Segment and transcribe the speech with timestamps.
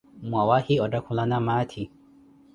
[0.27, 1.83] Mwawahi otthakhulana maathi?